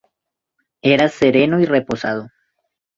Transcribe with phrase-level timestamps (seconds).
[0.81, 2.27] Era sereno y reposado.